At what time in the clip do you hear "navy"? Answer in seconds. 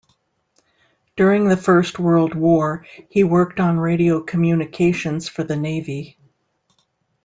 5.55-6.17